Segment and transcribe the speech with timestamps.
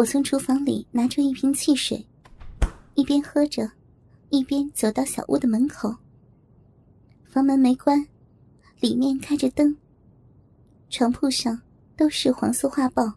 [0.00, 2.06] 我从厨房里拿出一瓶汽水，
[2.94, 3.70] 一边喝着，
[4.30, 5.94] 一边走到小屋的门口。
[7.26, 8.06] 房门没关，
[8.80, 9.76] 里面开着灯。
[10.88, 11.60] 床铺上
[11.98, 13.12] 都是黄色画报。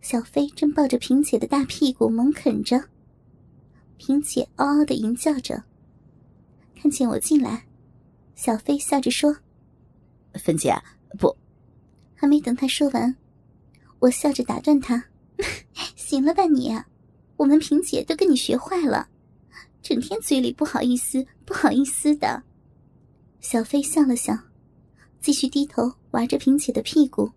[0.00, 2.88] 小飞正抱着萍姐的大屁股猛啃着，
[3.96, 5.62] 萍姐嗷嗷的吟叫着。
[6.74, 7.64] 看见我进来，
[8.34, 9.36] 小飞笑着说
[10.34, 10.74] ：“芬姐，
[11.16, 11.32] 不。”
[12.16, 13.14] 还没等他说完，
[14.00, 15.04] 我笑着打断他
[15.96, 16.76] ：“行了吧你？
[17.36, 19.08] 我们萍姐都跟你学坏了，
[19.82, 22.42] 整天嘴里不好意思不好意思的。”
[23.40, 24.36] 小飞笑了笑，
[25.20, 27.30] 继续低头玩着萍姐的屁股。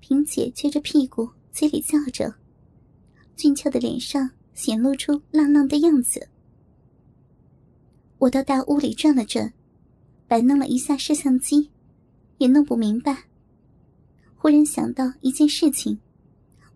[0.00, 1.30] 萍姐撅着屁股。
[1.56, 2.34] 嘴里叫着，
[3.34, 6.28] 俊俏的脸上显露出浪浪的样子。
[8.18, 9.50] 我到大屋里转了转，
[10.28, 11.70] 摆弄了一下摄像机，
[12.36, 13.24] 也弄不明白。
[14.34, 15.98] 忽然想到一件事情，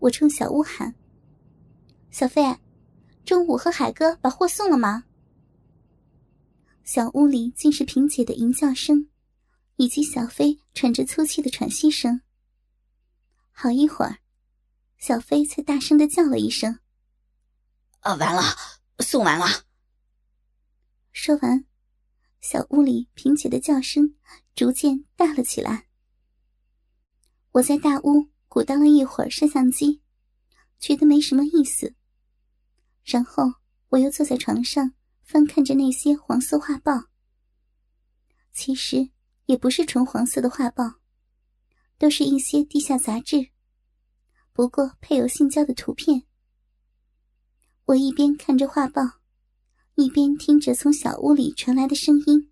[0.01, 0.95] 我冲小屋喊
[2.11, 2.59] ：“小飞，
[3.25, 5.05] 中午和海哥把货送了吗？”
[6.83, 9.09] 小屋里尽是萍姐的吟叫声，
[9.77, 12.21] 以及小飞喘着粗气的喘息声。
[13.53, 14.19] 好一会儿。
[14.99, 16.79] 小飞才大声的叫了一声
[18.01, 18.43] ：“啊，完了，
[18.99, 19.47] 送完了。”
[21.11, 21.65] 说完，
[22.43, 24.15] 小屋里萍姐的叫声
[24.55, 25.87] 逐渐大了起来。
[27.53, 30.03] 我在大屋鼓捣了一会儿摄像机，
[30.81, 31.95] 觉得没什么意思。
[33.05, 33.45] 然后
[33.91, 34.93] 我又坐在床上
[35.23, 37.05] 翻看着那些黄色画报。
[38.53, 39.11] 其实
[39.47, 40.95] 也不是纯黄色的画报，
[41.97, 43.51] 都是一些地下杂志。
[44.53, 46.25] 不过配有性交的图片。
[47.85, 49.21] 我一边看着画报，
[49.95, 52.50] 一边听着从小屋里传来的声音。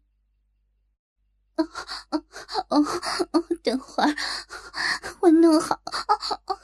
[1.59, 1.69] 哦
[2.11, 2.25] 哦
[2.71, 3.45] 哦哦！
[3.63, 4.15] 等会儿
[5.21, 5.75] 我弄好。
[5.75, 6.15] 哦
[6.47, 6.59] 哦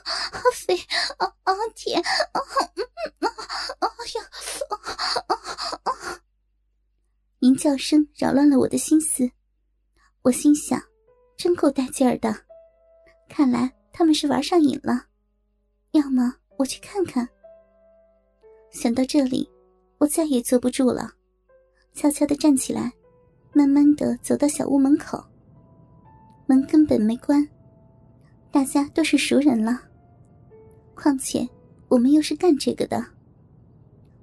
[0.54, 0.76] 飞！
[1.18, 2.00] 哦哦天！
[2.32, 2.40] 哦
[3.20, 3.26] 哦
[3.80, 4.22] 哦呀！
[4.70, 5.34] 哦
[5.84, 5.92] 哦！
[7.40, 9.30] 吟叫声扰乱了我的心思。
[10.22, 10.80] 我心想，
[11.36, 12.34] 真够带劲儿的。
[13.28, 15.06] 看来他们是玩上瘾了。
[15.90, 17.28] 要么我去看看。
[18.70, 19.50] 想到这里，
[19.98, 21.12] 我再也坐不住了，
[21.94, 22.92] 悄悄的站起来，
[23.54, 25.24] 慢慢的走到小屋门口。
[26.46, 27.48] 门根本没关，
[28.50, 29.80] 大家都是熟人了。
[30.94, 31.48] 况且
[31.88, 33.02] 我们又是干这个的。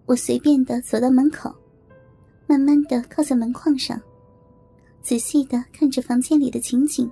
[0.06, 1.52] 我随便的走到门口，
[2.46, 4.00] 慢慢的靠在门框上，
[5.02, 7.10] 仔细的看着房间里的情景。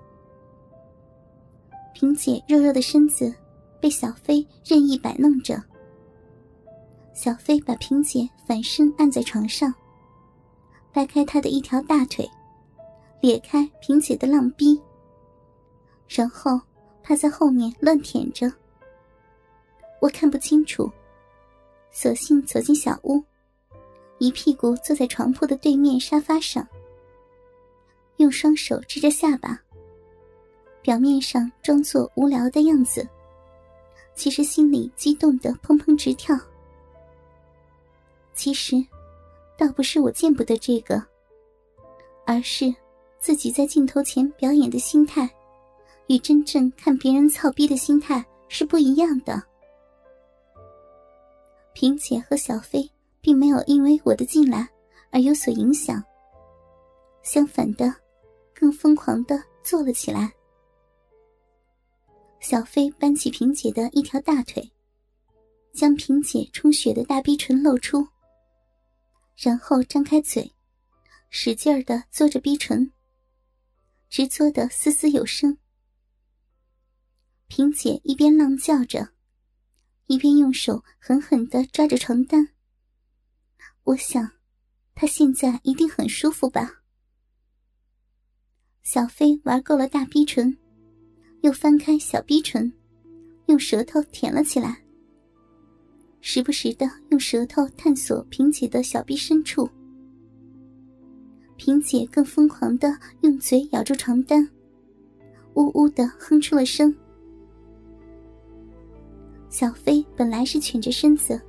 [1.94, 3.34] 萍姐肉肉的身子。
[3.82, 5.64] 被小飞任意摆弄着，
[7.14, 9.74] 小飞把萍姐反身按在床上，
[10.92, 12.30] 掰开他的一条大腿，
[13.22, 14.82] 咧开萍姐的浪逼，
[16.08, 16.60] 然后
[17.04, 18.52] 趴在后面乱舔着。
[20.02, 20.90] 我看不清楚，
[21.92, 23.24] 索性走进小屋，
[24.18, 26.68] 一屁股坐在床铺的对面沙发上，
[28.18, 29.60] 用双手支着下巴，
[30.82, 33.08] 表面上装作无聊的样子。
[34.16, 36.38] 其实心里激动的砰砰直跳。
[38.34, 38.76] 其实，
[39.60, 41.04] 倒不是我见不得这个，
[42.26, 42.74] 而是
[43.20, 45.30] 自己在镜头前表演的心态，
[46.08, 49.44] 与真正看别人操逼的心态是不一样的。
[51.74, 54.66] 萍姐和小飞并没有因为我的进来
[55.12, 56.02] 而有所影响，
[57.22, 57.94] 相反的，
[58.54, 60.32] 更疯狂的坐了起来。
[62.40, 64.72] 小飞搬起萍姐的一条大腿，
[65.74, 68.08] 将萍姐充血的大逼唇露出，
[69.42, 70.54] 然后张开嘴，
[71.30, 72.92] 使劲儿的嘬着逼唇，
[74.10, 75.58] 直嘬的嘶嘶有声。
[77.48, 79.14] 萍姐一边浪叫着，
[80.08, 82.50] 一边用手狠狠的抓着床单。
[83.84, 84.30] 我想，
[84.94, 86.84] 她现在一定很舒服吧。
[88.84, 90.58] 小飞玩够了大逼唇。
[91.42, 92.74] 又翻开小逼唇，
[93.46, 94.84] 用舌头舔了起来，
[96.22, 99.70] 时不时的用舌头探索萍姐的小臂深处。
[101.56, 104.48] 萍姐更疯狂的用嘴咬住床单，
[105.56, 106.96] 呜呜的哼出了声。
[109.50, 111.42] 小飞本来是蜷着身子，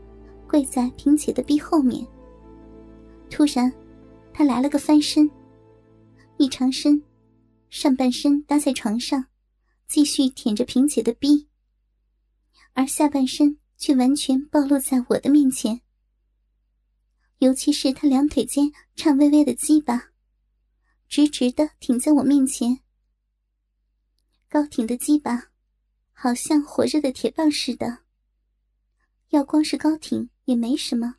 [0.48, 2.06] 跪在萍姐的臂后面，
[3.28, 3.72] 突然，
[4.32, 5.30] 他来了个翻身，
[6.38, 7.00] 一长身，
[7.68, 9.24] 上半身搭在床上。
[9.86, 11.48] 继续舔着萍姐的逼，
[12.74, 15.80] 而下半身却完全暴露在我的面前。
[17.38, 20.10] 尤其是他两腿间颤巍巍的鸡巴，
[21.08, 22.80] 直直的挺在我面前。
[24.46, 25.50] 高挺的鸡巴，
[26.12, 28.00] 好像火热的铁棒似的。
[29.30, 31.16] 要光是高挺也没什么，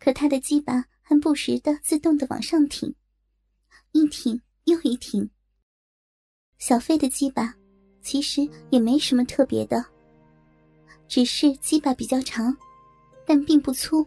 [0.00, 2.92] 可他的鸡巴还不时的自动的往上挺，
[3.92, 5.30] 一挺又一挺。
[6.58, 7.54] 小飞的鸡巴
[8.02, 9.93] 其实也没什么特别的，
[11.08, 12.56] 只是鸡巴比较长，
[13.24, 14.06] 但并不粗，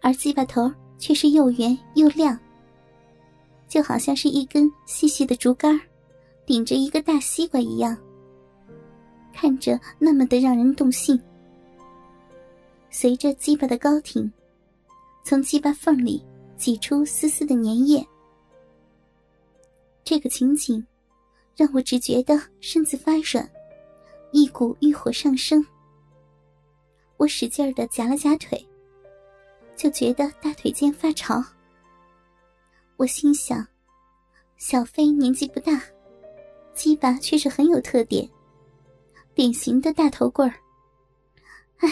[0.00, 2.38] 而鸡巴头却是又圆又亮，
[3.68, 5.80] 就好像是一根细细的竹竿
[6.46, 7.96] 顶着一个大西瓜一样。
[9.32, 11.20] 看着那么的让人动心，
[12.88, 14.32] 随着鸡巴的高挺，
[15.24, 16.24] 从鸡巴缝里
[16.56, 18.06] 挤出丝丝的粘液。
[20.04, 20.86] 这个情景
[21.56, 23.50] 让我只觉得身子发软，
[24.36, 25.64] 一股欲火上升。
[27.18, 28.60] 我使劲的夹了夹腿，
[29.76, 31.40] 就觉得大腿间发潮。
[32.96, 33.64] 我心想，
[34.56, 35.80] 小飞年纪不大，
[36.74, 38.28] 鸡巴却是很有特点。
[39.36, 40.56] 典型的大头棍儿，
[41.78, 41.88] 哎，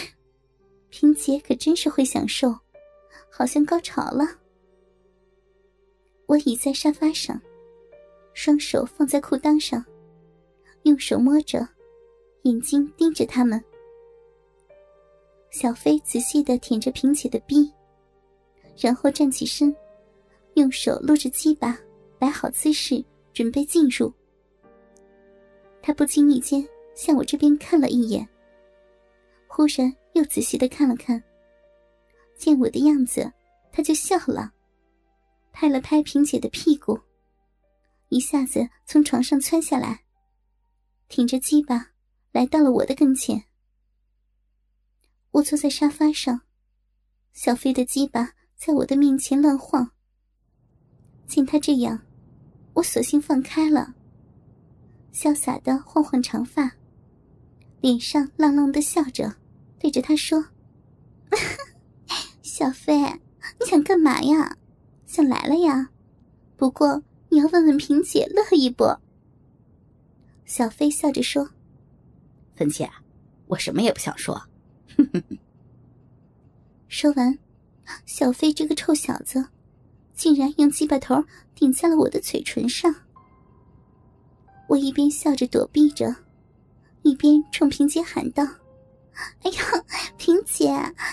[0.90, 2.52] 萍姐可真是会享受，
[3.30, 4.24] 好像高潮了。
[6.26, 7.40] 我倚在沙发上，
[8.34, 9.84] 双手放在裤裆上，
[10.82, 11.68] 用手摸着，
[12.42, 13.62] 眼睛盯着他们。
[15.50, 17.72] 小飞仔细的舔着萍姐的逼，
[18.76, 19.74] 然后站起身，
[20.54, 21.78] 用手撸着鸡巴，
[22.18, 24.12] 摆好姿势，准备进入。
[25.82, 26.66] 他不经意间。
[26.94, 28.28] 向我这边看了一眼，
[29.46, 31.24] 忽然又仔细的看了看。
[32.36, 33.32] 见我的样子，
[33.72, 34.52] 他就笑了，
[35.52, 37.00] 拍了拍萍姐的屁股，
[38.10, 40.04] 一下子从床上窜下来，
[41.08, 41.91] 挺着鸡巴
[42.32, 43.44] 来到了我的跟前。
[45.30, 46.40] 我坐在沙发上，
[47.32, 49.92] 小飞的鸡巴在我的面前乱晃。
[51.26, 52.02] 见他这样，
[52.74, 53.94] 我索性放开了，
[55.12, 56.72] 潇洒的晃晃长发。
[57.80, 59.34] 脸上浪浪的笑着，
[59.78, 60.44] 对着他说
[62.42, 62.94] ：“小飞，
[63.58, 64.56] 你想干嘛呀？
[65.06, 65.90] 想来了呀？
[66.56, 68.84] 不过你要问问萍姐乐意不？”
[70.46, 71.50] 小飞笑着说
[72.62, 72.88] ：“芬姐，
[73.48, 74.40] 我什么也不想说。”
[74.96, 75.38] 哼哼
[76.86, 77.36] 说完，
[78.06, 79.44] 小飞这个臭小子，
[80.14, 81.24] 竟然用鸡巴头
[81.56, 82.94] 顶在了我的嘴唇上。
[84.68, 86.14] 我一边笑着躲避着。
[87.02, 88.44] 一边冲萍姐喊道
[89.42, 89.60] ：“哎呀，
[90.16, 90.70] 萍姐，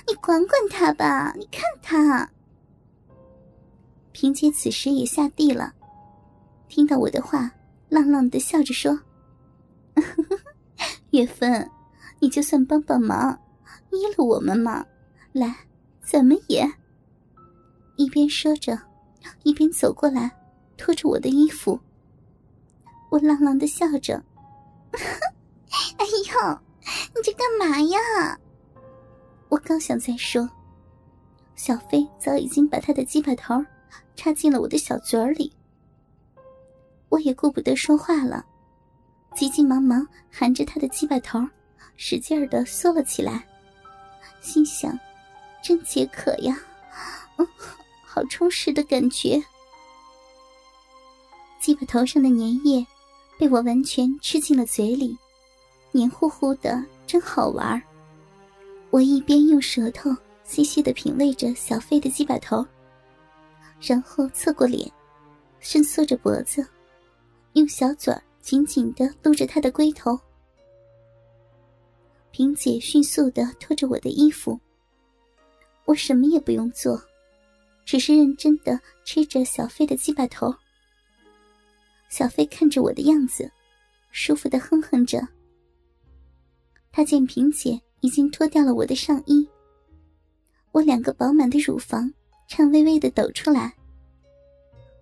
[0.07, 1.33] 你管管他吧！
[1.35, 2.29] 你看他。”
[4.13, 5.73] 萍姐此时也下地了，
[6.67, 7.49] 听到我的话，
[7.89, 8.99] 浪浪的笑着说
[11.11, 11.69] ：“月芬，
[12.19, 13.39] 你就算帮帮忙，
[13.91, 14.85] 依了我们嘛！
[15.31, 15.55] 来，
[16.01, 16.69] 咱们也。”
[17.97, 18.79] 一边说着，
[19.43, 20.31] 一边走过来，
[20.77, 21.79] 拖着我的衣服。
[23.09, 24.23] 我浪浪的笑着。
[24.93, 26.59] 哎呦，
[27.15, 28.39] 你这干嘛呀？
[29.49, 30.47] 我刚想再说，
[31.55, 33.55] 小飞早已经把他的鸡巴头
[34.15, 35.51] 插进了我的小嘴里。
[37.09, 38.45] 我也顾不得说话了，
[39.35, 41.39] 急急忙忙含着他的鸡巴头，
[41.95, 43.47] 使劲的缩了起来，
[44.41, 44.97] 心想：
[45.63, 46.57] 真解渴呀，
[47.37, 47.47] 嗯，
[48.05, 49.41] 好充实的感觉。
[51.59, 52.85] 鸡巴头上的粘液
[53.37, 55.17] 被我完全吃进了嘴里。
[55.91, 57.81] 黏糊糊的，真好玩
[58.91, 62.65] 我一边用舌头细细的品味着小飞的鸡巴头，
[63.81, 64.91] 然后侧过脸，
[65.59, 66.65] 伸缩着脖子，
[67.53, 68.13] 用小嘴
[68.49, 70.19] 紧紧的撸着他的龟头。
[72.31, 74.59] 萍姐迅速的脱着我的衣服，
[75.85, 76.99] 我什么也不用做，
[77.85, 80.51] 只是认真的吃着小飞的鸡巴头。
[82.09, 83.51] 小飞看着我的样子，
[84.09, 85.21] 舒服的哼哼着。
[86.91, 89.47] 他见萍姐已经脱掉了我的上衣，
[90.71, 92.11] 我两个饱满的乳房
[92.47, 93.75] 颤巍巍的抖出来。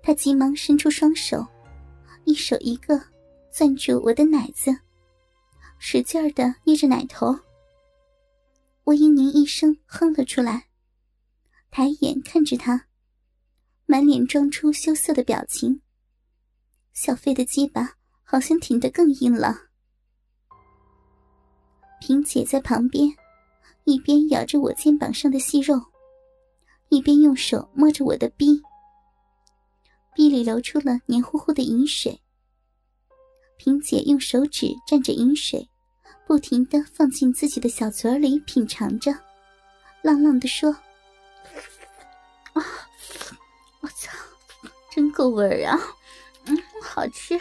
[0.03, 1.47] 他急忙伸出双手，
[2.25, 3.01] 一手一个
[3.57, 4.69] 攥住我的奶子，
[5.79, 7.35] 使劲儿的捏着奶头。
[8.83, 10.67] 我嘤咛一声哼了出来，
[11.71, 12.85] 抬眼看着他，
[13.87, 15.81] 满脸装出羞涩的表情。
[16.93, 19.57] 小飞的鸡巴好像挺得更硬了。
[21.99, 23.09] 萍姐在旁边，
[23.85, 25.81] 一边咬着我肩膀上的细肉，
[26.89, 28.61] 一边用手摸着我的逼，
[30.13, 32.21] 逼里流出了黏糊糊的饮水。
[33.57, 35.67] 萍姐用手指蘸着饮水，
[36.25, 39.11] 不停的放进自己的小嘴里品尝着，
[40.03, 40.71] 浪浪的说
[42.53, 42.63] ：“啊，
[43.81, 44.11] 我操，
[44.93, 45.79] 真够味儿啊，
[46.45, 47.39] 嗯，好吃。”